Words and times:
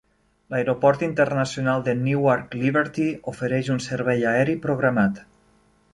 L'aeroport 0.53 1.03
internacional 1.07 1.85
de 1.89 1.95
Newark 1.99 2.57
Liberty 2.63 3.05
ofereix 3.33 3.69
un 3.77 3.85
servei 3.89 4.29
aeri 4.35 4.57
programat. 4.65 5.25